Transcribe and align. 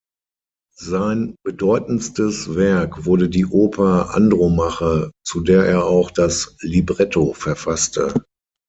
Sein 0.79 1.35
bedeutendstes 1.45 2.55
Werk 2.55 3.05
wurde 3.05 3.29
die 3.29 3.45
Oper 3.45 4.15
"Andromache", 4.15 5.11
zu 5.23 5.41
der 5.41 5.65
er 5.67 5.85
auch 5.85 6.09
das 6.09 6.55
Libretto 6.61 7.33
verfasste. 7.33 8.11